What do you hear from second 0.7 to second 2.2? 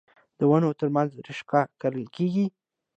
ترمنځ رشقه کرل